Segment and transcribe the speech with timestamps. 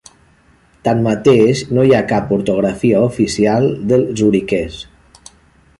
[0.87, 4.81] Tanmateix, no hi ha cap ortografia oficial del zuriquès.